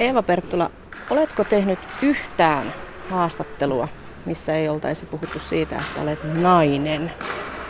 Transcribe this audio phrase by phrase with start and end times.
[0.00, 0.70] Eeva Perttula,
[1.10, 2.74] oletko tehnyt yhtään
[3.10, 3.88] haastattelua,
[4.26, 7.12] missä ei oltaisi puhuttu siitä, että olet nainen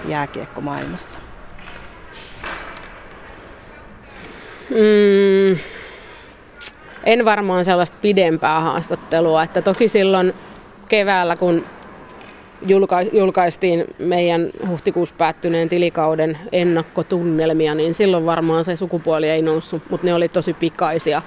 [0.08, 1.19] jääkiekkomaailmassa?
[4.71, 5.58] Mm,
[7.04, 9.42] en varmaan sellaista pidempää haastattelua.
[9.42, 10.33] Että toki silloin
[10.88, 11.67] keväällä, kun
[12.67, 20.06] julka- julkaistiin meidän huhtikuussa päättyneen tilikauden ennakkotunnelmia, niin silloin varmaan se sukupuoli ei noussut, mutta
[20.06, 21.23] ne oli tosi pikaisia,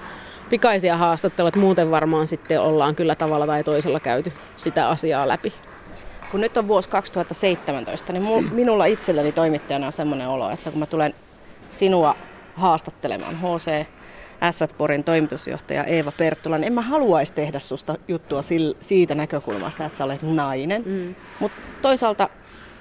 [0.49, 1.51] pikaisia haastatteluja.
[1.57, 5.53] Muuten varmaan sitten ollaan kyllä tavalla tai toisella käyty sitä asiaa läpi.
[6.31, 10.85] Kun nyt on vuosi 2017, niin minulla itselleni toimittajana on semmoinen olo, että kun mä
[10.85, 11.13] tulen
[11.69, 12.15] sinua
[12.55, 13.85] haastattelemaan HC
[14.77, 18.41] Porin toimitusjohtaja Eeva Perttula, niin en mä haluaisi tehdä susta juttua
[18.81, 20.83] siitä näkökulmasta, että sä olet nainen.
[20.85, 21.15] Mm.
[21.39, 22.29] Mutta toisaalta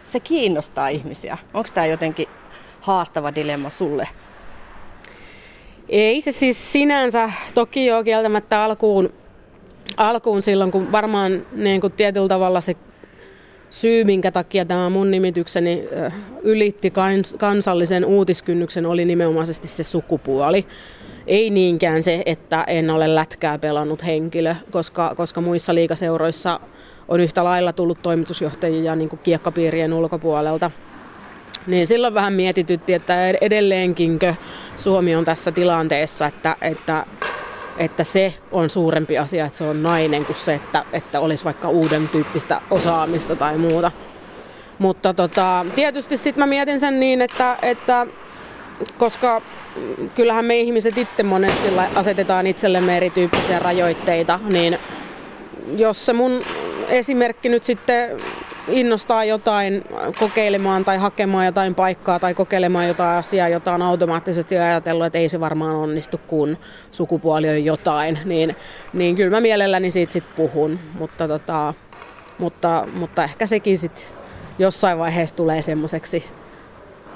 [0.05, 1.39] se kiinnostaa ihmisiä.
[1.55, 2.29] Onko tämä jotenkin
[2.81, 4.09] haastava dilemma sulle?
[5.93, 9.12] Ei se siis sinänsä toki jo kieltämättä alkuun,
[9.97, 12.77] alkuun silloin, kun varmaan niin kuin tietyllä tavalla se
[13.71, 15.84] syy, minkä takia tämä mun nimitykseni
[16.43, 16.93] ylitti
[17.39, 20.67] kansallisen uutiskynnyksen, oli nimenomaisesti se sukupuoli.
[21.27, 26.61] Ei niinkään se, että en ole lätkää pelannut henkilö, koska, koska muissa liikaseuroissa
[27.09, 30.71] on yhtä lailla tullut toimitusjohtajia niin kuin kiekkapiirien ulkopuolelta.
[31.67, 34.35] Niin silloin vähän mietitytti, että edelleenkinkö
[34.77, 37.07] Suomi on tässä tilanteessa, että, että,
[37.79, 41.69] että se on suurempi asia, että se on nainen kuin se, että, että olisi vaikka
[41.69, 43.91] uuden tyyppistä osaamista tai muuta.
[44.79, 48.07] Mutta tota, tietysti sitten mä mietin sen niin, että, että
[48.99, 49.43] koska
[50.15, 54.79] kyllähän me ihmiset itse monesti asetetaan itsellemme erityyppisiä rajoitteita, niin
[55.77, 56.41] jos se mun
[56.89, 58.11] esimerkki nyt sitten
[58.69, 59.85] innostaa jotain
[60.19, 65.29] kokeilemaan tai hakemaan jotain paikkaa tai kokeilemaan jotain asiaa, jota on automaattisesti ajatellut, että ei
[65.29, 66.59] se varmaan onnistu, kun
[66.91, 68.57] sukupuoli on jotain, niin,
[68.93, 71.75] niin kyllä mä mielelläni siitä sitten puhun, mutta, tota,
[72.39, 74.05] mutta, mutta ehkä sekin sitten
[74.59, 76.25] jossain vaiheessa tulee semmoiseksi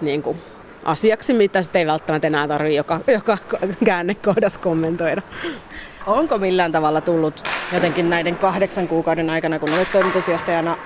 [0.01, 0.39] niin kuin
[0.85, 3.39] asiaksi, mitä sitten ei välttämättä enää tarvitse joka, joka
[3.85, 5.23] käännekohdassa kommentoida.
[6.07, 10.79] Onko millään tavalla tullut jotenkin näiden kahdeksan kuukauden aikana, kun olet toimitusjohtajana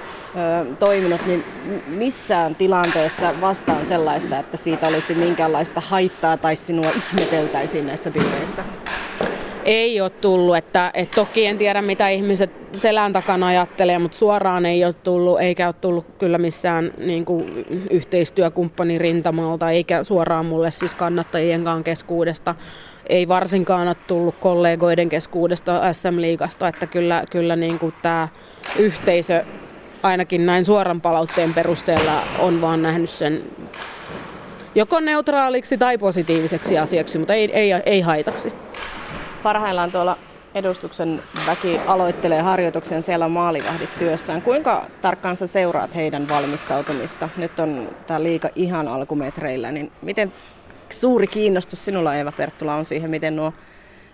[0.79, 1.45] toiminut, niin
[1.87, 8.65] missään tilanteessa vastaan sellaista, että siitä olisi minkäänlaista haittaa tai sinua ihmeteltäisiin näissä bileissä?
[9.65, 10.57] ei ole tullut.
[10.57, 15.41] Että, et toki en tiedä, mitä ihmiset selän takana ajattelee, mutta suoraan ei ole tullut,
[15.41, 22.55] eikä ole tullut kyllä missään niin kuin, yhteistyökumppanin rintamalta, eikä suoraan mulle siis kannattajienkaan keskuudesta.
[23.09, 28.29] Ei varsinkaan ole tullut kollegoiden keskuudesta SM-liigasta, että kyllä, kyllä niin kuin tämä
[28.79, 29.45] yhteisö
[30.03, 33.43] ainakin näin suoran palautteen perusteella on vaan nähnyt sen
[34.75, 38.53] joko neutraaliksi tai positiiviseksi asiaksi, mutta ei, ei, ei haitaksi.
[39.43, 40.17] Parhaillaan tuolla
[40.55, 44.43] edustuksen väki aloittelee harjoituksen, siellä on maalivahdit työssään.
[44.43, 47.29] Kuinka tarkkaan sä seuraat heidän valmistautumista?
[47.37, 50.33] Nyt on tämä liika ihan alkumetreillä, niin miten
[50.91, 53.53] suuri kiinnostus sinulla Eeva Perttula on siihen, miten nuo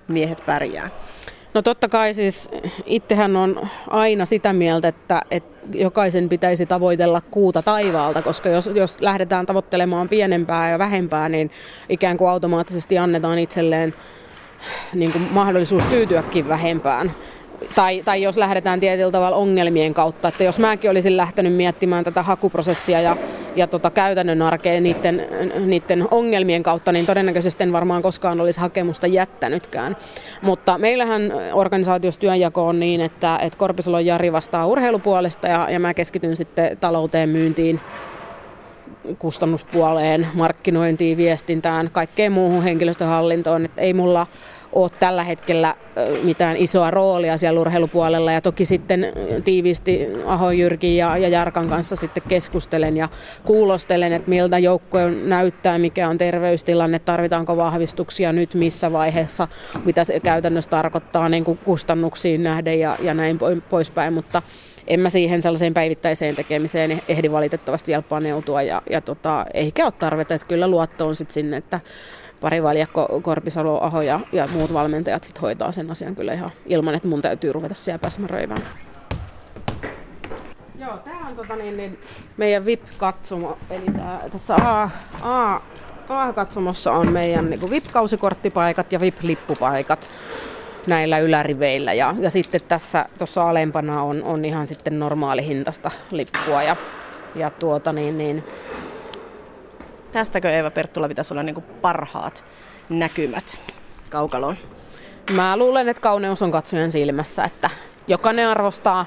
[0.09, 0.91] miehet pärjää?
[1.57, 2.49] No totta kai siis
[2.87, 8.97] itsehän on aina sitä mieltä, että, että jokaisen pitäisi tavoitella kuuta taivaalta, koska jos, jos
[9.01, 11.51] lähdetään tavoittelemaan pienempää ja vähempää, niin
[11.89, 13.95] ikään kuin automaattisesti annetaan itselleen
[14.95, 17.13] niin kuin mahdollisuus tyytyäkin vähempään.
[17.75, 22.23] Tai, tai jos lähdetään tietyllä tavalla ongelmien kautta, että jos mäkin olisin lähtenyt miettimään tätä
[22.23, 23.17] hakuprosessia ja,
[23.57, 25.27] ja tota käytännön arkea niiden,
[25.67, 29.97] niiden ongelmien kautta, niin todennäköisesti en varmaan koskaan olisi hakemusta jättänytkään.
[30.43, 35.95] Mutta meillähän organisaatiossa työnjako on niin, että, että Korpisalon Jari vastaa urheilupuolesta ja, ja mä
[35.95, 37.81] keskityn sitten talouteen, myyntiin,
[39.19, 43.65] kustannuspuoleen, markkinointiin, viestintään, kaikkeen muuhun henkilöstöhallintoon.
[43.65, 44.27] Että ei mulla
[44.77, 45.75] ole tällä hetkellä
[46.23, 48.33] mitään isoa roolia siellä urheilupuolella.
[48.33, 49.13] Ja toki sitten
[49.45, 53.09] tiiviisti Aho Jyrki ja, ja Jarkan kanssa sitten keskustelen ja
[53.45, 59.49] kuulostelen, että miltä joukkoja näyttää, mikä on terveystilanne, tarvitaanko vahvistuksia nyt, missä vaiheessa,
[59.85, 63.39] mitä se käytännössä tarkoittaa niin kuin kustannuksiin nähden ja, ja näin
[63.71, 64.43] poispäin, mutta
[64.87, 69.93] en mä siihen sellaiseen päivittäiseen tekemiseen ehdi valitettavasti vielä paneutua ja, ja tota, eikä ole
[69.93, 71.81] tarvetta, että kyllä luotto on sitten sinne, että
[72.41, 76.95] pari valjakko, Korpisalo, Aho ja, ja muut valmentajat sit hoitaa sen asian kyllä ihan ilman,
[76.95, 78.63] että mun täytyy ruveta siellä pääsmäröimään.
[80.79, 81.99] Joo, tämä on tota niin, niin,
[82.37, 83.59] meidän VIP-katsomo.
[83.71, 84.91] Eli tää, tässä A,
[85.23, 85.61] A,
[86.09, 90.11] A-katsomossa on meidän niin VIP-kausikorttipaikat ja VIP-lippupaikat
[90.87, 91.93] näillä yläriveillä.
[91.93, 96.63] Ja, ja sitten tässä tuossa alempana on, on ihan sitten normaali hintasta lippua.
[96.63, 96.77] Ja,
[97.35, 98.45] ja tuota niin, niin,
[100.17, 102.45] Tästäkö Eeva Perttula pitäisi olla niin parhaat
[102.89, 103.59] näkymät
[104.11, 104.57] kaukaloon?
[105.33, 107.71] Mä luulen, että kauneus on katsojan silmässä, että
[108.09, 109.07] jokainen arvostaa,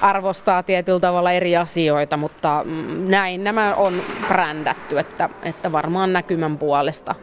[0.00, 6.58] arvostaa tietyllä tavalla eri asioita, mutta mm, näin nämä on brändätty, että, että varmaan näkymän
[6.58, 7.14] puolesta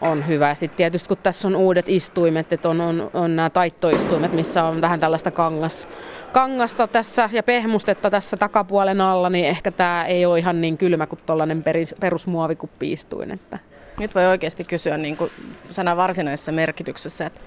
[0.00, 0.54] on hyvä.
[0.54, 4.80] Sitten tietysti kun tässä on uudet istuimet, että on, on, on nämä taittoistuimet, missä on
[4.80, 5.88] vähän tällaista kangas,
[6.32, 11.06] kangasta tässä ja pehmustetta tässä takapuolen alla, niin ehkä tämä ei ole ihan niin kylmä
[11.06, 11.64] kuin tuollainen
[12.00, 13.30] perusmuovikuppi-istuin.
[13.30, 13.58] Että.
[13.98, 15.30] Nyt voi oikeasti kysyä niin kuin
[15.70, 17.40] sanan varsinaisessa merkityksessä, että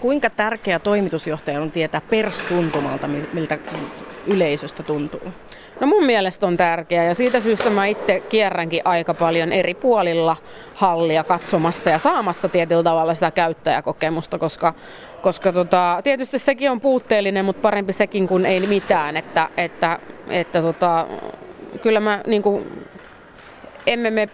[0.00, 3.58] kuinka tärkeä toimitusjohtaja on tietää perstuntumalta, miltä
[4.26, 5.20] yleisöstä tuntuu?
[5.80, 10.36] No mun mielestä on tärkeää ja siitä syystä mä itse kierränkin aika paljon eri puolilla
[10.74, 14.74] hallia katsomassa ja saamassa tietyllä tavalla sitä käyttäjäkokemusta, koska,
[15.22, 19.98] koska tota, tietysti sekin on puutteellinen, mutta parempi sekin kuin ei mitään, että, että,
[20.28, 21.06] että tota,
[21.82, 22.86] kyllä mä niin kuin,
[23.86, 24.28] emme me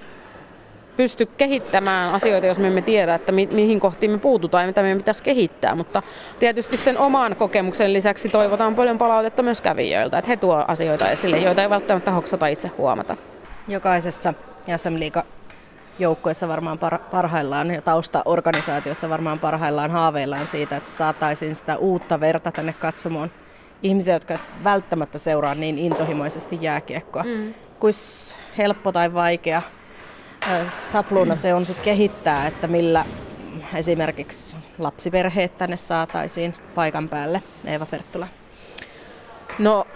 [0.99, 4.83] pysty kehittämään asioita, jos me emme tiedä, että mi- mihin kohtiin me puututaan ja mitä
[4.83, 5.75] meidän pitäisi kehittää.
[5.75, 6.03] Mutta
[6.39, 11.39] tietysti sen oman kokemuksen lisäksi toivotaan paljon palautetta myös kävijöiltä, että he tuo asioita esille,
[11.39, 13.17] joita ei välttämättä hoksata itse huomata.
[13.69, 14.35] Jokaisessa
[14.77, 15.25] SM Liiga
[15.99, 16.79] joukkoissa varmaan
[17.11, 23.31] parhaillaan ja taustaorganisaatiossa varmaan parhaillaan haaveillaan siitä, että saataisiin sitä uutta verta tänne katsomaan
[23.83, 27.23] ihmisiä, jotka välttämättä seuraa niin intohimoisesti jääkiekkoa.
[27.23, 27.55] Mm.
[27.81, 29.63] Kuis helppo tai vaikea
[30.91, 33.05] sapluuna se on sitten kehittää, että millä
[33.75, 38.29] esimerkiksi lapsiperheet tänne saataisiin paikan päälle, Eeva Perttula?
[39.59, 39.87] No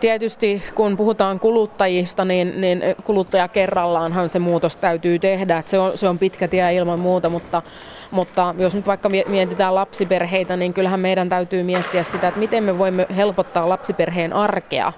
[0.00, 5.58] tietysti kun puhutaan kuluttajista, niin, niin kuluttaja kerrallaanhan se muutos täytyy tehdä.
[5.58, 7.62] Että se, on, se on pitkä tie ilman muuta, mutta,
[8.10, 12.78] mutta jos nyt vaikka mietitään lapsiperheitä, niin kyllähän meidän täytyy miettiä sitä, että miten me
[12.78, 14.92] voimme helpottaa lapsiperheen arkea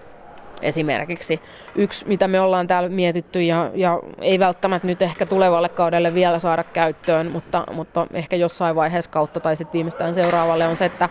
[0.62, 1.40] esimerkiksi.
[1.74, 6.38] Yksi, mitä me ollaan täällä mietitty ja, ja ei välttämättä nyt ehkä tulevalle kaudelle vielä
[6.38, 11.08] saada käyttöön, mutta, mutta ehkä jossain vaiheessa kautta tai sitten viimeistään seuraavalle on se, että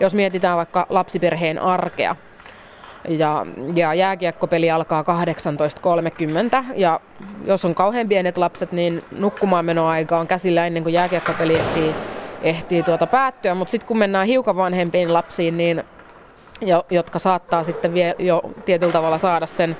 [0.00, 2.16] jos mietitään vaikka lapsiperheen arkea,
[3.08, 5.04] ja, ja jääkiekkopeli alkaa
[6.62, 7.00] 18.30 ja
[7.44, 11.94] jos on kauhean pienet lapset, niin nukkumaan menoaika on käsillä ennen kuin jääkiekkopeli ehtii,
[12.42, 15.84] ehtii tuota päättyä, mutta sitten kun mennään hiukan vanhempiin lapsiin, niin
[16.60, 19.76] jo, jotka saattaa sitten vie, jo tietyllä tavalla saada sen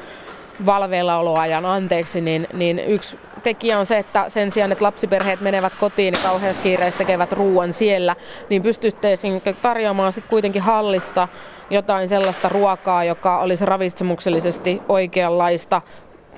[0.66, 6.14] valveillaoloajan anteeksi, niin, niin yksi tekijä on se, että sen sijaan, että lapsiperheet menevät kotiin
[6.14, 8.16] ja kauheassa kiireessä tekevät ruoan siellä,
[8.50, 11.28] niin pystyttäisiin tarjoamaan sitten kuitenkin hallissa
[11.70, 15.82] jotain sellaista ruokaa, joka olisi ravitsemuksellisesti oikeanlaista,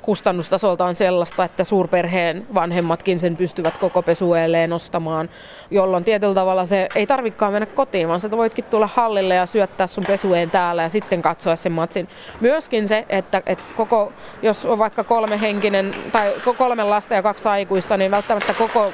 [0.09, 5.29] kustannustasoltaan sellaista, että suurperheen vanhemmatkin sen pystyvät koko pesueelleen ostamaan,
[5.71, 9.87] jolloin tietyllä tavalla se ei tarvikaan mennä kotiin, vaan sä voitkin tulla hallille ja syöttää
[9.87, 12.09] sun pesueen täällä ja sitten katsoa sen matsin.
[12.41, 14.13] Myöskin se, että, että koko,
[14.43, 18.93] jos on vaikka kolme henkinen tai kolme lasta ja kaksi aikuista, niin välttämättä koko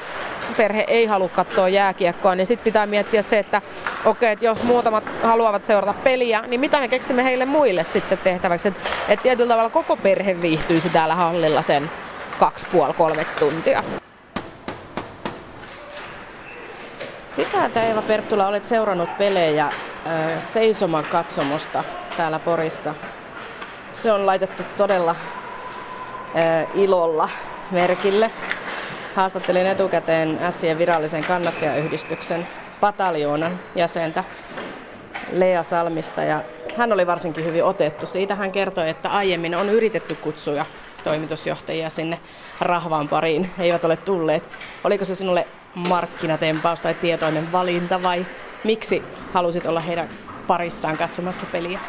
[0.57, 3.63] perhe ei halua katsoa jääkiekkoa, niin sitten pitää miettiä se, että
[4.05, 8.69] okei, että jos muutamat haluavat seurata peliä, niin mitä me keksimme heille muille sitten tehtäväksi.
[8.69, 11.91] Että et tietyllä tavalla koko perhe viihtyisi täällä hallilla sen
[12.39, 13.85] kaksi puoli kolme tuntia.
[17.29, 19.69] Sitä, että Eeva Perttula olet seurannut pelejä
[20.41, 21.85] seisoman katsomosta
[22.17, 22.95] täällä Porissa.
[23.93, 25.17] Se on laitettu todella
[26.75, 27.29] ilolla
[27.71, 28.31] merkille.
[29.15, 32.49] Haastattelin etukäteen Sien virallisen kannattajayhdistyksen
[32.81, 34.25] pataljoonan jäsentä
[35.33, 36.41] Lea Salmista ja
[36.77, 38.07] hän oli varsinkin hyvin otettu.
[38.07, 40.67] Siitä hän kertoi, että aiemmin on yritetty kutsuja
[41.05, 42.21] toimitusjohtajia sinne
[42.61, 44.49] rahvaan pariin, he eivät ole tulleet.
[44.85, 48.27] Oliko se sinulle markkinatempaus tai tietoinen valinta vai
[48.65, 50.09] miksi halusit olla heidän
[50.47, 51.81] parissaan katsomassa peliä?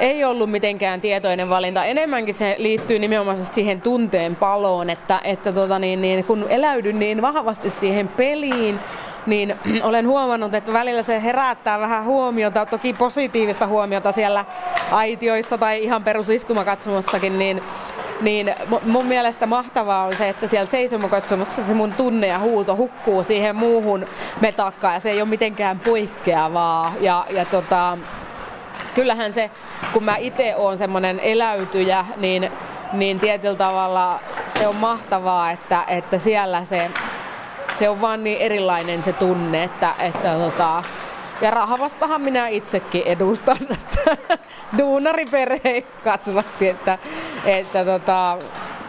[0.00, 1.84] ei ollut mitenkään tietoinen valinta.
[1.84, 7.22] Enemmänkin se liittyy nimenomaan siihen tunteen paloon, että, että tota niin, niin, kun eläydyn niin
[7.22, 8.80] vahvasti siihen peliin,
[9.26, 14.44] niin olen huomannut, että välillä se herättää vähän huomiota, toki positiivista huomiota siellä
[14.92, 17.62] aitioissa tai ihan perusistumakatsomassakin, niin
[18.20, 23.22] niin mun mielestä mahtavaa on se, että siellä seisomokatsomossa se mun tunne ja huuto hukkuu
[23.22, 24.06] siihen muuhun
[24.40, 26.92] metakkaan ja se ei ole mitenkään poikkeavaa.
[27.00, 27.98] Ja, ja tota,
[28.94, 29.50] kyllähän se,
[29.92, 32.50] kun mä itse oon semmoinen eläytyjä, niin,
[32.92, 36.90] niin tietyllä tavalla se on mahtavaa, että, että siellä se,
[37.78, 40.82] se on vaan niin erilainen se tunne, että, että tota,
[41.40, 44.38] ja rahavastahan minä itsekin edustan, että
[44.78, 46.98] duunariperhe kasvatti, että,
[47.48, 48.38] että tota,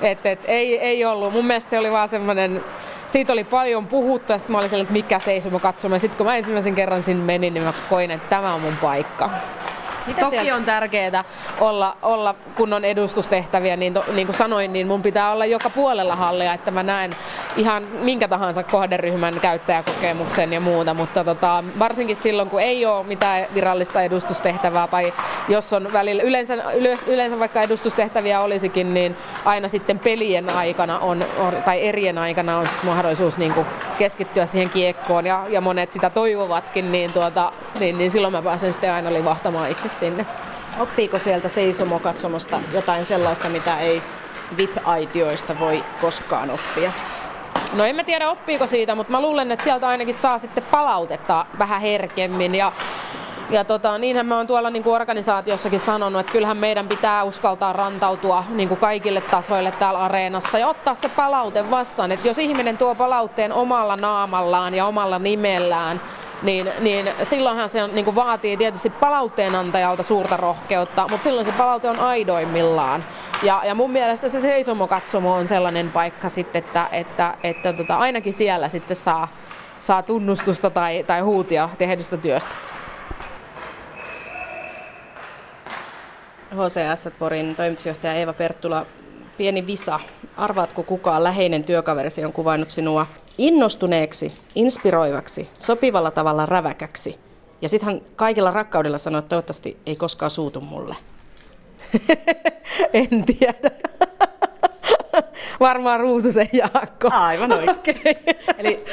[0.02, 1.34] että, että ei, ei ollut.
[1.34, 2.64] Mun mielestä se oli vaan semmoinen,
[3.08, 6.00] siitä oli paljon puhuttu ja sitten mä olin sellainen, että mikä seisoma katsomaan.
[6.00, 9.30] Sitten kun mä ensimmäisen kerran sinne menin, niin mä koin, että tämä on mun paikka.
[10.10, 10.56] Mitä Toki sieltä?
[10.56, 11.24] on tärkeää
[11.60, 16.16] olla, olla kunnon edustustehtäviä, niin, to, niin kuin sanoin, niin mun pitää olla joka puolella
[16.16, 17.12] hallia, että mä näen
[17.58, 23.46] ihan minkä tahansa kohderyhmän käyttäjäkokemuksen ja muuta, mutta tota, varsinkin silloin, kun ei ole mitään
[23.54, 25.14] virallista edustustehtävää tai
[25.48, 26.56] jos on välillä, yleensä,
[27.08, 32.68] yleensä vaikka edustustehtäviä olisikin, niin aina sitten pelien aikana on, on tai erien aikana on
[32.68, 37.98] sit mahdollisuus niin kuin keskittyä siihen kiekkoon ja, ja monet sitä toivovatkin, niin, tuota, niin,
[37.98, 40.26] niin silloin mä pääsen sitten aina livahtamaan itse sinne.
[40.80, 44.02] Oppiiko sieltä seisomokatsomosta jotain sellaista, mitä ei
[44.58, 46.92] VIP-aitioista voi koskaan oppia?
[47.74, 51.46] No en mä tiedä oppiiko siitä, mutta mä luulen, että sieltä ainakin saa sitten palautetta
[51.60, 52.56] vähän herkemmin.
[52.56, 52.72] Ja,
[53.50, 57.74] ja tota, niinhän mä oon tuolla niin kuin organisaatiossakin sanonut, että kyllähän meidän pitää uskaltaa
[57.74, 62.12] rantautua niin kuin kaikille tasoille täällä areenassa ja ottaa se palaute vastaan.
[62.12, 66.02] Että jos ihminen tuo palautteen omalla naamallaan ja omalla nimellään,
[66.44, 71.90] niin, niin silloinhan se niin kuin vaatii tietysti palautteenantajalta suurta rohkeutta, mutta silloin se palaute
[71.90, 73.06] on aidoimmillaan.
[73.44, 78.34] Ja, ja mun mielestä se seisomokatsomo on sellainen paikka sitten, että, että, että tota, ainakin
[78.34, 79.28] siellä sitten saa,
[79.82, 82.52] saa tunnustusta tai, tai huutia tehdystä työstä.
[86.52, 88.86] HCS Porin toimitusjohtaja Eeva Perttula,
[89.38, 90.00] pieni visa.
[90.38, 93.08] Arvaatko kukaan läheinen työkaverisi on kuvannut sinua
[93.40, 97.20] innostuneeksi, inspiroivaksi, sopivalla tavalla räväkäksi.
[97.62, 100.96] Ja sitten hän kaikilla rakkaudella sanoi, että toivottavasti ei koskaan suutu mulle.
[102.94, 103.72] en tiedä.
[105.60, 107.10] Varmaan Ruususen Jaakko.
[107.12, 108.02] Aivan oikein.
[108.58, 108.86] Eli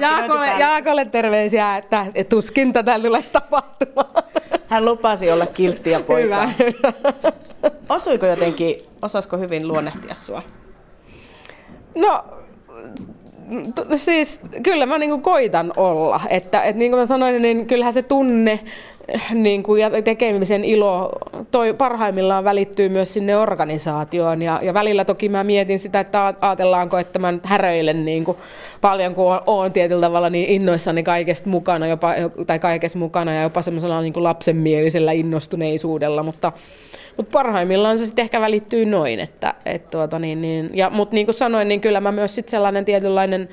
[0.00, 4.22] Jaakolle, Jaakolle terveisiä, että, tuskin tätä tulee tapahtumaan.
[4.66, 6.46] Hän lupasi olla kilttiä poika.
[6.46, 6.92] Hyvä, hyvä.
[7.88, 10.42] Osuiko jotenkin, osasko hyvin luonnehtia sua?
[11.94, 12.24] No
[13.96, 16.20] siis kyllä mä niin koitan olla.
[16.28, 18.60] Että, että niin kuin mä sanoin, niin kyllähän se tunne
[19.34, 21.12] niin kuin, ja tekemisen ilo
[21.50, 24.42] toi parhaimmillaan välittyy myös sinne organisaatioon.
[24.42, 28.36] Ja, ja välillä toki mä mietin sitä, että ajatellaanko, että mä häröilen niin kuin,
[28.80, 32.14] paljon, kun oon tietyllä tavalla niin innoissani kaikesta mukana, jopa,
[32.46, 36.52] tai kaikesta mukana ja jopa semmoisella niin lapsenmielisellä innostuneisuudella, mutta
[37.16, 39.20] mutta parhaimmillaan se sitten ehkä välittyy noin.
[39.20, 42.50] Että, et tuota, niin, niin, ja, mutta niin kuin sanoin, niin kyllä mä myös sitten
[42.50, 43.48] sellainen tietynlainen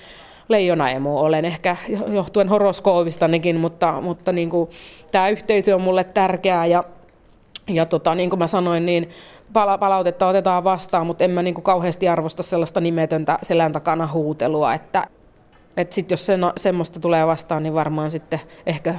[0.49, 1.75] leijonaemu olen ehkä
[2.07, 4.69] johtuen horoskoovistanikin, mutta, mutta niin kuin,
[5.11, 6.83] tämä yhteisö on mulle tärkeää ja,
[7.67, 9.09] ja tota, niin kuin mä sanoin, niin
[9.53, 14.73] palautetta otetaan vastaan, mutta en mä niin kuin kauheasti arvosta sellaista nimetöntä selän takana huutelua,
[14.73, 15.07] että,
[15.77, 18.95] että sit jos sen, semmoista tulee vastaan, niin varmaan sitten ehkä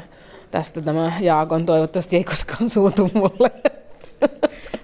[0.50, 3.50] tästä tämä Jaakon toivottavasti ei koskaan suutu mulle.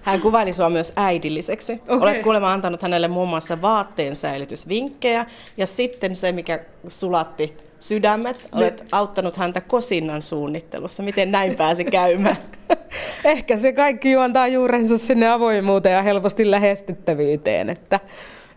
[0.05, 1.73] Hän kuvaili sinua myös äidilliseksi.
[1.73, 1.99] Okay.
[1.99, 8.81] Olet kuulemma antanut hänelle muun muassa vaatteen säilytysvinkkejä ja sitten se, mikä sulatti sydämet, olet
[8.81, 8.89] Nyt.
[8.93, 11.03] auttanut häntä kosinnan suunnittelussa.
[11.03, 12.37] Miten näin pääsi käymään?
[13.25, 18.01] Ehkä se kaikki juontaa juurensa sinne avoimuuteen ja helposti lähestyttävyyteen, että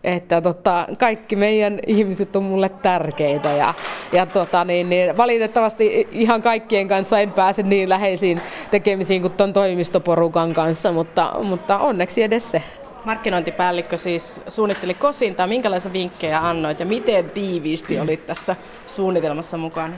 [0.04, 3.74] että tota, kaikki meidän ihmiset on mulle tärkeitä ja,
[4.12, 8.40] ja tota, niin, niin, valitettavasti ihan kaikkien kanssa en pääse niin läheisiin
[8.70, 12.62] tekemisiin kuin tuon toimistoporukan kanssa, mutta, mutta onneksi edes se.
[13.04, 15.46] Markkinointipäällikkö siis suunnitteli kosintaa.
[15.46, 19.94] Minkälaisia vinkkejä annoit ja miten tiiviisti olit tässä suunnitelmassa mukana?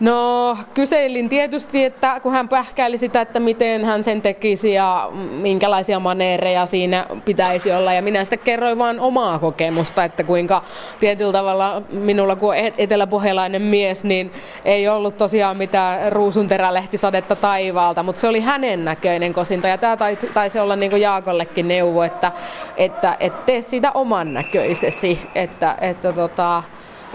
[0.00, 6.00] No kyselin tietysti, että kun hän pähkäili sitä, että miten hän sen tekisi ja minkälaisia
[6.00, 7.92] maneereja siinä pitäisi olla.
[7.92, 10.62] Ja minä sitten kerroin vain omaa kokemusta, että kuinka
[11.00, 14.32] tietyllä tavalla minulla kun eteläpohjalainen mies, niin
[14.64, 19.68] ei ollut tosiaan mitään ruusunterälehtisadetta taivaalta, mutta se oli hänen näköinen kosinta.
[19.68, 19.96] Ja tämä
[20.34, 22.32] taisi olla niin kuin Jaakollekin neuvo, että,
[22.76, 25.22] että, että tee siitä oman näköisesi.
[25.34, 26.62] Että, että tota,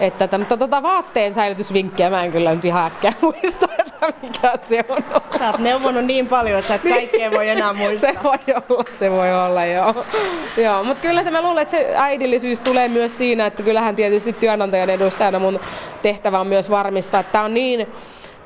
[0.00, 4.52] että tämän, mutta tota vaatteen säilytysvinkkiä mä en kyllä nyt ihan äkkiä muista, että mikä
[4.62, 5.04] se on.
[5.38, 6.94] Sä oot neuvonut niin paljon, että sä et niin.
[6.94, 8.12] kaikkea voi enää muistaa.
[8.12, 10.04] se voi olla, se voi olla, joo.
[10.56, 14.32] joo mutta kyllä se mä luulen, että se äidillisyys tulee myös siinä, että kyllähän tietysti
[14.32, 15.60] työnantajan edustajana mun
[16.02, 17.86] tehtävä on myös varmistaa, että tämä on niin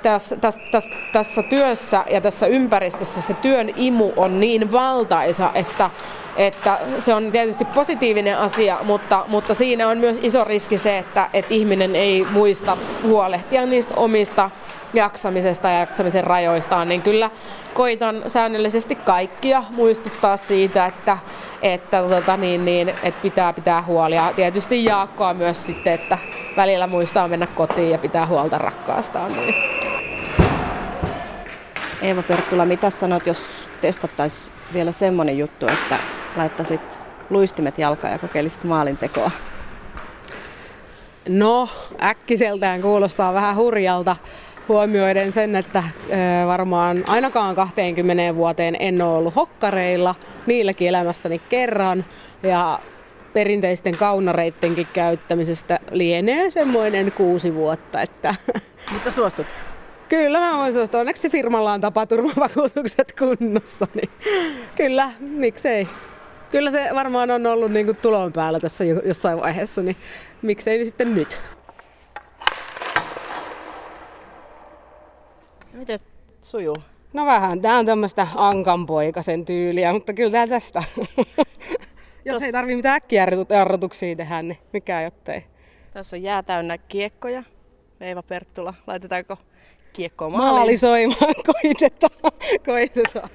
[0.03, 5.91] tässä, tässä, tässä, tässä työssä ja tässä ympäristössä se työn imu on niin valtaisa, että
[6.41, 11.31] että se on tietysti positiivinen asia, mutta, mutta siinä on myös iso riski se, että,
[11.33, 14.51] että ihminen ei muista huolehtia niistä omista
[14.95, 17.31] jaksamisesta ja jaksamisen rajoistaan, niin kyllä
[17.75, 21.19] koitan säännöllisesti kaikkia muistuttaa siitä, että,
[21.63, 24.33] että, tota, niin, niin, että pitää pitää huolia.
[24.37, 26.19] Tietysti Jaakkoa myös sitten, että
[26.57, 29.33] välillä muistaa mennä kotiin ja pitää huolta rakkaastaan.
[29.33, 29.55] Niin.
[32.03, 35.99] Eeva Perttula, mitä sanot, jos testattaisiin vielä semmoinen juttu, että
[36.37, 36.99] laittaisit
[37.31, 39.31] luistimet jalkaan ja kokeilisit maalintekoa?
[41.29, 41.69] No,
[42.03, 44.17] äkkiseltään kuulostaa vähän hurjalta,
[44.69, 45.83] huomioiden sen, että
[46.47, 50.15] varmaan ainakaan 20 vuoteen en ole ollut hokkareilla,
[50.47, 52.05] niilläkin elämässäni kerran.
[52.43, 52.81] Ja
[53.33, 58.03] perinteisten kaunareittenkin käyttämisestä lienee semmoinen kuusi vuotta.
[58.03, 58.35] Että
[58.93, 59.47] Mutta suostut?
[60.09, 61.01] Kyllä mä voin suostua.
[61.01, 64.11] Onneksi firmalla on tapaturmavakuutukset kunnossa, niin
[64.77, 65.89] kyllä, miksei.
[66.51, 69.97] Kyllä se varmaan on ollut niin kuin tulon päällä tässä jossain vaiheessa, niin
[70.43, 71.41] miksei niin sitten nyt.
[75.73, 76.01] Miten
[76.43, 76.77] sujuu?
[77.13, 80.83] No vähän, tää on tämmöistä ankanpoikasen tyyliä, mutta kyllä tää tästä.
[82.25, 82.43] Jos Tos...
[82.43, 85.45] ei tarvi mitään äkkijarrutuksia tehdä, niin mikä jottei.
[85.93, 87.43] Tässä on jää täynnä kiekkoja.
[88.01, 89.37] Eeva Perttula, laitetaanko
[89.93, 90.55] kiekkoa maaliin?
[90.55, 92.33] Maalisoimaan, koitetaan.
[92.67, 93.31] koitetaan.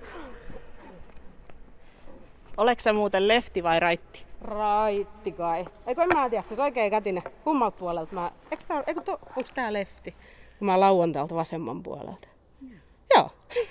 [2.58, 4.26] Oleks sä muuten lefti vai raitti?
[4.42, 5.66] Raitti kai.
[5.88, 7.24] Eikö en mä tiedä, se on oikein kätinen.
[7.44, 8.32] Kummalta puolelta mä...
[8.52, 10.16] Eikö tää, eikö to, onks tää lefti?
[10.60, 10.80] Kun mä
[11.14, 12.28] täältä vasemman puolelta.
[12.70, 12.78] Ja.
[13.16, 13.30] Joo.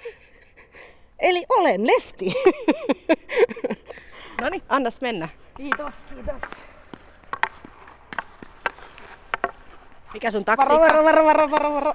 [1.19, 2.35] Eli olen lefti.
[4.41, 5.29] no niin, annas mennä.
[5.57, 6.41] Kiitos, kiitos.
[10.15, 10.79] Mikä sun taktiikka?
[10.79, 11.95] Varo, varo, varo, varo, varo.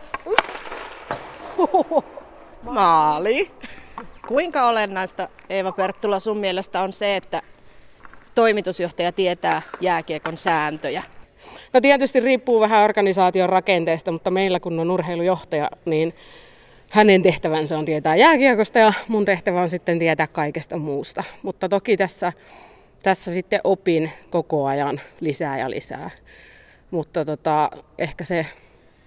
[2.64, 3.52] Maali.
[4.30, 7.42] Kuinka olennaista, Eeva Perttula, sun mielestä on se, että
[8.36, 11.04] toimitusjohtaja tietää jääkiekon sääntöjä?
[11.74, 16.16] No tietysti riippuu vähän organisaation rakenteesta, mutta meillä kun on urheilujohtaja, niin
[16.92, 21.24] hänen tehtävänsä on tietää jääkiekosta ja mun tehtävä on sitten tietää kaikesta muusta.
[21.44, 22.34] Mutta toki tässä,
[23.04, 26.10] tässä sitten opin koko ajan lisää ja lisää.
[26.92, 28.46] Mutta tota, ehkä se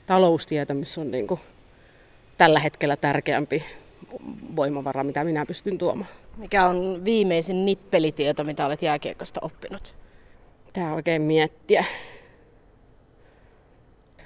[0.07, 1.41] taloustietämys on niin kuin
[2.38, 3.64] tällä hetkellä tärkeämpi
[4.56, 6.11] voimavara, mitä minä pystyn tuomaan.
[6.37, 9.94] Mikä on viimeisin nippelitieto, mitä olet jääkiekosta oppinut?
[10.73, 11.85] Tää oikein miettiä.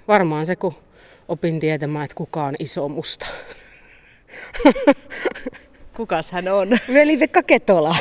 [0.09, 0.75] Varmaan se, kun
[1.28, 3.26] opin tietämään, että kuka on iso musta.
[5.97, 6.78] Kukas hän on?
[6.92, 7.97] Veli-Pekka Ketola.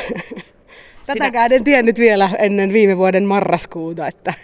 [1.06, 4.34] Tätäkään en tiennyt vielä ennen viime vuoden marraskuuta, että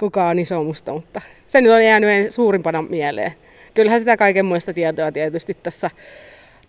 [0.00, 3.34] kuka on iso musta, mutta se nyt on jäänyt suurimpana mieleen.
[3.74, 5.90] Kyllähän sitä kaiken muista tietoa tietysti tässä,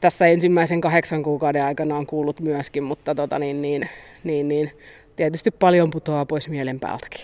[0.01, 3.89] tässä ensimmäisen kahdeksan kuukauden aikana on kuullut myöskin, mutta tota niin, niin,
[4.23, 4.71] niin, niin,
[5.15, 7.21] tietysti paljon putoaa pois mielen päältäkin.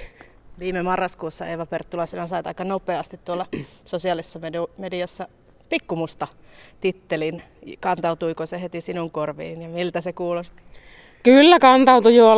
[0.60, 3.46] Viime marraskuussa Eeva Perttula sinä sait aika nopeasti tuolla
[3.86, 4.40] sosiaalisessa
[4.78, 5.28] mediassa
[5.70, 6.28] pikkumusta
[6.82, 7.44] tittelin.
[7.80, 10.62] Kantautuiko se heti sinun korviin ja miltä se kuulosti?
[11.26, 12.30] Kyllä kantautui jo.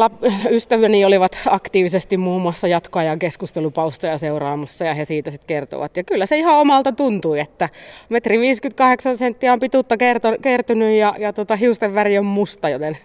[0.50, 5.97] Ystäväni olivat aktiivisesti muun muassa jatkoajan keskustelupaustoja seuraamassa ja he siitä sitten kertovat.
[5.97, 7.69] Ja kyllä se ihan omalta tuntui, että
[8.10, 9.95] metri 58 senttiä on pituutta
[10.41, 12.97] kertynyt ja, ja tota, hiusten väri on musta, joten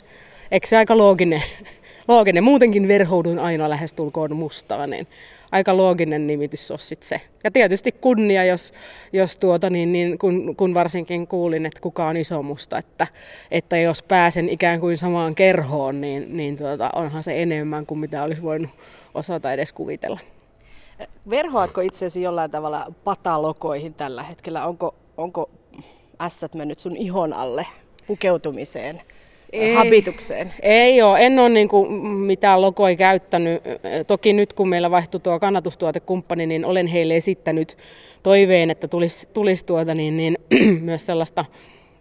[0.51, 1.43] eikö se aika looginen
[2.09, 2.45] looginen.
[2.45, 5.07] Muutenkin verhoudun aina lähestulkoon mustaan, niin
[5.53, 7.21] aika looginen nimitys on sit se.
[7.45, 8.73] Ja tietysti kunnia, jos,
[9.13, 13.07] jos tuota, niin, niin, kun, kun, varsinkin kuulin, että kuka on iso musta, että,
[13.51, 18.23] että jos pääsen ikään kuin samaan kerhoon, niin, niin tuota, onhan se enemmän kuin mitä
[18.23, 18.71] olisi voinut
[19.15, 20.19] osata edes kuvitella.
[21.31, 24.67] Verhoatko itseäsi jollain tavalla patalokoihin tällä hetkellä?
[24.67, 25.51] Onko, onko
[26.21, 27.67] ässät mennyt sun ihon alle
[28.07, 29.03] pukeutumiseen?
[29.53, 30.55] Ei, habitukseen?
[30.63, 33.63] Ei ole, en ole niin kuin mitään logoja käyttänyt.
[34.07, 37.77] Toki nyt kun meillä vaihtui tuo kannatustuotekumppani, niin olen heille esittänyt
[38.23, 40.39] toiveen, että tulisi, tulisi tuota, niin, niin,
[40.81, 41.45] myös sellaista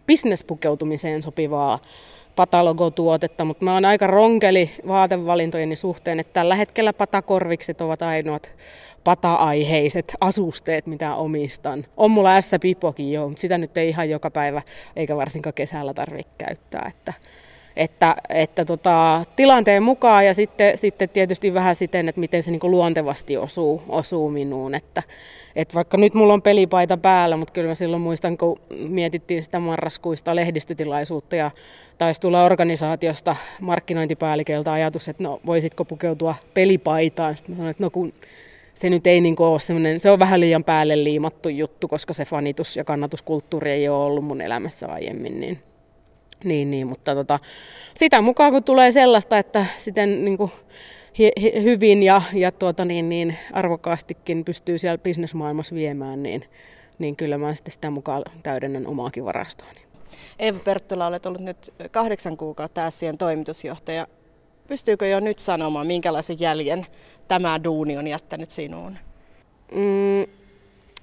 [0.08, 1.80] bisnespukeutumiseen sopivaa
[2.36, 8.56] patalogotuotetta, mutta mä oon aika ronkeli vaatevalintojeni suhteen, että tällä hetkellä patakorvikset ovat ainoat
[9.04, 11.86] pata-aiheiset asusteet, mitä omistan.
[11.98, 14.62] On mulla S-pipokin jo, mutta sitä nyt ei ihan joka päivä
[14.96, 16.86] eikä varsinkaan kesällä tarvitse käyttää.
[16.88, 17.14] Että,
[17.76, 22.60] että, että tota, tilanteen mukaan ja sitten, sitten tietysti vähän siten, että miten se niin
[22.64, 24.76] luontevasti osuu, osuu minuun.
[24.76, 25.04] Että,
[25.56, 29.60] että vaikka nyt mulla on pelipaita päällä, mutta kyllä mä silloin muistan, kun mietittiin sitä
[29.60, 31.52] marraskuista lehdistötilaisuutta ja
[31.98, 37.38] taisi tulla organisaatiosta markkinointipäälliköltä ajatus, että no voisitko pukeutua pelipaitaan.
[37.38, 38.14] Sitten mä sanoin, että no kun
[38.74, 42.26] se nyt ei niin ole semmoinen, se on vähän liian päälle liimattu juttu, koska se
[42.26, 45.64] fanitus- ja kannatuskulttuuri ei ole ollut mun elämässä aiemmin, niin,
[46.44, 47.40] niin, niin mutta tota,
[47.94, 50.52] sitä mukaan kun tulee sellaista, että sitten niin kuin
[51.20, 56.46] hi, hi, hyvin ja, ja tuota, niin, niin arvokkaastikin pystyy siellä bisnesmaailmassa viemään, niin,
[57.00, 59.82] niin kyllä mä sitten sitä mukaan täydennän omaakin varastoani.
[60.40, 64.08] Eeva Perttula, olet ollut nyt kahdeksan kuukautta Ässien toimitusjohtaja.
[64.72, 66.86] Pystyykö jo nyt sanomaan, minkälaisen jäljen
[67.28, 68.98] tämä duuni on jättänyt sinuun?
[69.72, 70.22] Mm,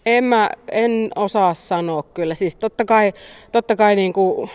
[0.07, 2.35] en, mä, en osaa sanoa kyllä.
[2.35, 3.13] Siis totta kai,
[3.53, 4.51] totta kai niin kuin,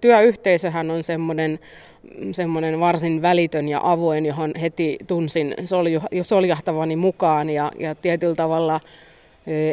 [0.00, 1.58] työyhteisöhän on semmoinen,
[2.32, 5.54] semmoinen varsin välitön ja avoin, johon heti tunsin
[6.22, 8.80] soljahtavani mukaan ja, ja tietyllä tavalla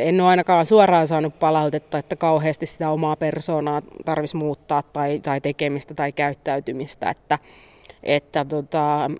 [0.05, 5.41] En ole ainakaan suoraan saanut palautetta, että kauheasti sitä omaa persoonaa tarvitsisi muuttaa tai, tai
[5.41, 7.09] tekemistä tai käyttäytymistä.
[7.09, 7.39] Että,
[8.03, 9.11] että tota,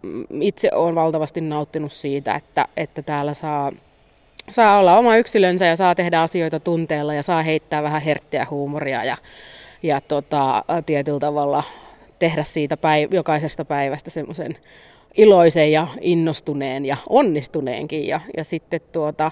[0.41, 3.71] itse olen valtavasti nauttinut siitä, että, että täällä saa,
[4.49, 9.03] saa olla oma yksilönsä ja saa tehdä asioita tunteella ja saa heittää vähän herttiä huumoria
[9.03, 9.17] ja,
[9.83, 11.63] ja tota, tietyllä tavalla
[12.19, 14.57] tehdä siitä päiv- jokaisesta päivästä semmoisen
[15.17, 18.07] iloisen ja innostuneen ja onnistuneenkin.
[18.07, 19.31] Ja, ja sitten, tuota,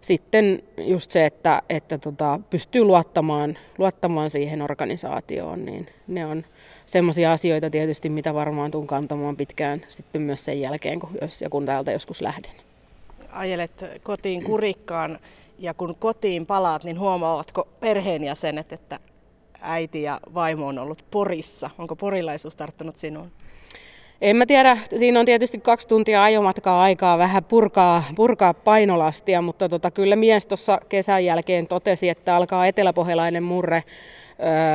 [0.00, 6.44] sitten just se, että, että tota, pystyy luottamaan, luottamaan siihen organisaatioon, niin ne on
[6.88, 11.50] semmoisia asioita tietysti, mitä varmaan tuun kantamaan pitkään sitten myös sen jälkeen, kun, jos ja
[11.50, 12.50] kun täältä joskus lähden.
[13.32, 15.18] Ajelet kotiin kurikkaan
[15.58, 18.98] ja kun kotiin palaat, niin huomaavatko perheenjäsenet, että
[19.60, 21.70] äiti ja vaimo on ollut Porissa?
[21.78, 23.30] Onko porilaisuus tarttunut sinuun?
[24.20, 29.68] En mä tiedä, siinä on tietysti kaksi tuntia ajomatkaa aikaa vähän purkaa, purkaa painolastia, mutta
[29.68, 33.84] tota, kyllä mies tuossa kesän jälkeen totesi, että alkaa eteläpohjalainen murre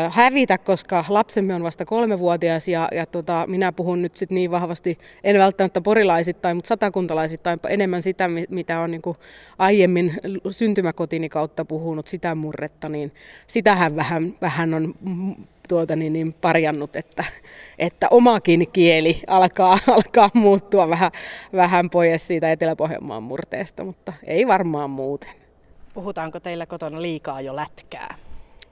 [0.09, 4.97] hävitä, koska lapsemme on vasta kolmevuotias ja, ja tota, minä puhun nyt sit niin vahvasti,
[5.23, 9.17] en välttämättä porilaisittain, mutta satakuntalaisittain enemmän sitä, mitä on niin kuin
[9.57, 10.17] aiemmin
[10.51, 13.11] syntymäkotini kautta puhunut, sitä murretta, niin
[13.47, 14.93] sitähän vähän, vähän on
[15.67, 17.23] tuota niin, niin parjannut, että,
[17.79, 21.11] että omakin kieli alkaa, alkaa muuttua vähän,
[21.53, 25.29] vähän pois siitä Etelä-Pohjanmaan murteesta, mutta ei varmaan muuten.
[25.93, 28.15] Puhutaanko teillä kotona liikaa jo lätkää?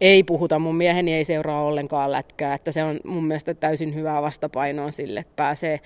[0.01, 4.21] Ei puhuta, mun mieheni ei seuraa ollenkaan lätkää, että se on mun mielestä täysin hyvää
[4.21, 5.79] vastapainoa sille, että pääsee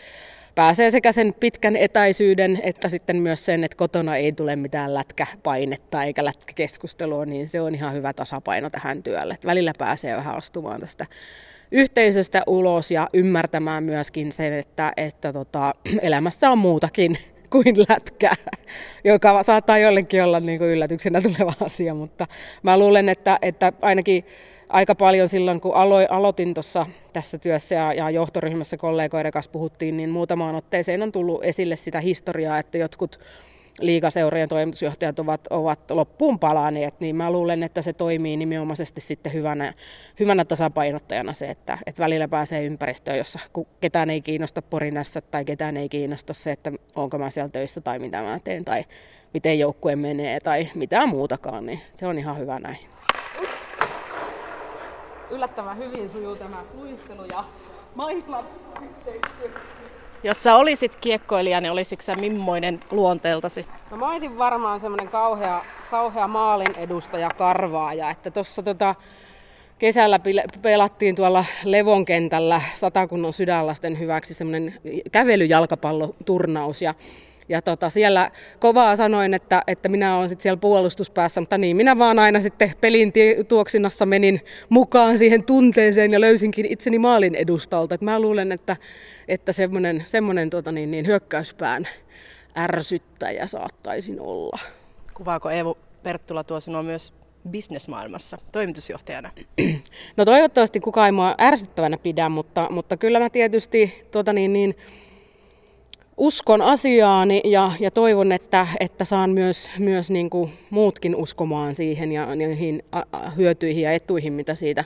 [0.56, 6.04] pääsee sekä sen pitkän etäisyyden että sitten myös sen, että kotona ei tule mitään lätkäpainetta
[6.04, 9.34] eikä lätkäkeskustelua, niin se on ihan hyvä tasapaino tähän työlle.
[9.34, 11.06] Että välillä pääsee vähän astumaan tästä
[11.72, 17.18] yhteisöstä ulos ja ymmärtämään myöskin sen, että, että tota, elämässä on muutakin
[17.50, 18.36] kuin lätkää,
[19.04, 22.28] joka saattaa jollekin olla niin kuin yllätyksenä tuleva asia, mutta
[22.64, 24.26] mä luulen, että, että ainakin
[24.70, 29.98] aika paljon silloin, kun aloin, aloitin tuossa tässä työssä ja, ja johtoryhmässä kollegoiden kanssa puhuttiin,
[29.98, 33.20] niin muutamaan otteeseen on tullut esille sitä historiaa, että jotkut
[33.80, 39.74] liikaseurojen toimitusjohtajat ovat, ovat loppuun palaneet, niin mä luulen, että se toimii nimenomaisesti sitten hyvänä,
[40.20, 43.40] hyvänä tasapainottajana se, että, että välillä pääsee ympäristöön, jossa
[43.82, 48.00] ketään ei kiinnosta porinassa tai ketään ei kiinnosta se, että onko mä siellä töissä tai
[48.00, 48.86] mitä mä teen tai
[49.34, 52.78] miten joukkue menee tai mitään muutakaan, niin se on ihan hyvä näin
[55.32, 57.44] yllättävän hyvin sujuu tämä luistelu ja
[57.96, 58.46] maailman
[58.82, 59.62] yhteistyö.
[60.26, 63.66] Jos sä olisit kiekkoilija, niin olisitko sä mimmoinen luonteeltasi?
[63.92, 65.62] No mä olisin varmaan semmoinen kauhea,
[65.92, 68.96] kauhea maalin edustaja karvaaja, että tuossa tota,
[69.80, 70.20] kesällä
[70.62, 74.74] pelattiin tuolla Levonkentällä satakunnan sydänlasten hyväksi semmoinen
[75.12, 76.94] kävelyjalkapalloturnaus ja
[77.50, 81.98] ja tota, siellä kovaa sanoin, että, että minä olen sitten siellä puolustuspäässä, mutta niin minä
[81.98, 83.14] vaan aina sitten pelin
[83.48, 87.96] tuoksinnassa menin mukaan siihen tunteeseen ja löysinkin itseni maalin edustalta.
[87.96, 88.78] Et mä luulen, että,
[89.28, 91.88] että semmoinen, semmoinen tota niin, niin, hyökkäyspään
[92.58, 94.60] ärsyttäjä saattaisin olla.
[95.14, 97.14] Kuvaako Eevo Perttula tuo sinua myös
[97.50, 99.32] bisnesmaailmassa toimitusjohtajana?
[100.18, 104.76] No toivottavasti kukaan ei mua ärsyttävänä pidä, mutta, mutta kyllä mä tietysti tota niin, niin,
[106.18, 112.12] uskon asiaani ja, ja toivon, että, että saan myös, myös niin kuin muutkin uskomaan siihen
[112.12, 112.84] ja niihin
[113.38, 114.86] hyötyihin ja etuihin, mitä siitä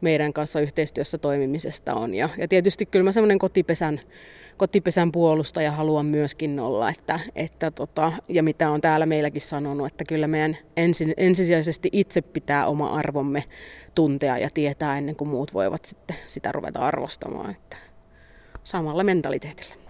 [0.00, 2.14] meidän kanssa yhteistyössä toimimisesta on.
[2.14, 4.00] Ja, ja tietysti kyllä mä semmoinen kotipesän,
[4.56, 10.04] kotipesän puolustaja haluan myöskin olla, että, että tota, ja mitä on täällä meilläkin sanonut, että
[10.08, 13.44] kyllä meidän ensin, ensisijaisesti itse pitää oma arvomme
[13.94, 17.76] tuntea ja tietää ennen kuin muut voivat sitten sitä ruveta arvostamaan, että
[18.64, 19.87] samalla mentaliteetillä.